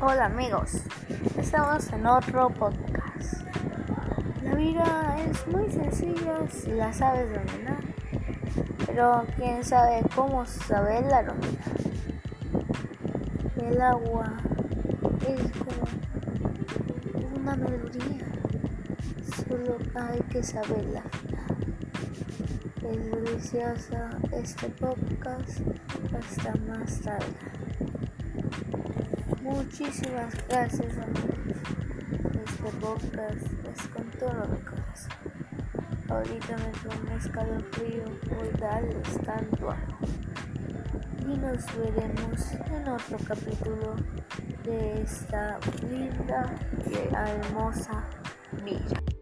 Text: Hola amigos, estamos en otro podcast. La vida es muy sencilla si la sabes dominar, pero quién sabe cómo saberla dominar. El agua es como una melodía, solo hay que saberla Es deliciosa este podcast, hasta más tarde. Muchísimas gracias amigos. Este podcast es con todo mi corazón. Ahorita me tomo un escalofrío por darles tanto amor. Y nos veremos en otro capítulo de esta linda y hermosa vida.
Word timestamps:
Hola 0.00 0.26
amigos, 0.26 0.82
estamos 1.36 1.92
en 1.92 2.06
otro 2.06 2.50
podcast. 2.50 3.42
La 4.44 4.54
vida 4.54 5.16
es 5.26 5.44
muy 5.48 5.68
sencilla 5.72 6.48
si 6.48 6.70
la 6.70 6.92
sabes 6.92 7.26
dominar, 7.34 7.78
pero 8.86 9.24
quién 9.36 9.64
sabe 9.64 10.02
cómo 10.14 10.46
saberla 10.46 11.24
dominar. 11.24 11.64
El 13.56 13.80
agua 13.80 14.34
es 15.26 15.50
como 15.58 15.82
una 17.40 17.56
melodía, 17.56 18.24
solo 19.48 19.78
hay 19.96 20.20
que 20.30 20.44
saberla 20.44 21.02
Es 22.88 23.10
deliciosa 23.10 24.10
este 24.30 24.68
podcast, 24.68 25.58
hasta 26.16 26.54
más 26.68 27.00
tarde. 27.00 27.87
Muchísimas 29.48 30.34
gracias 30.46 30.92
amigos. 30.98 31.56
Este 32.44 32.70
podcast 32.80 33.46
es 33.72 33.88
con 33.88 34.04
todo 34.18 34.46
mi 34.46 34.60
corazón. 34.60 35.16
Ahorita 36.10 36.56
me 36.58 36.70
tomo 36.82 37.00
un 37.00 37.18
escalofrío 37.18 38.04
por 38.28 38.60
darles 38.60 39.22
tanto 39.24 39.70
amor. 39.70 39.96
Y 41.20 41.38
nos 41.38 41.64
veremos 41.78 42.52
en 42.52 42.88
otro 42.88 43.16
capítulo 43.26 43.96
de 44.64 45.00
esta 45.00 45.58
linda 45.88 46.54
y 46.86 47.14
hermosa 47.14 48.04
vida. 48.62 49.17